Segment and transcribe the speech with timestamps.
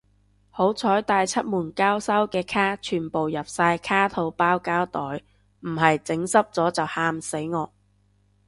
[0.49, 5.23] 好彩帶出門交收嘅卡全部入晒卡套包膠袋，
[5.59, 7.71] 唔係整濕咗就喊死我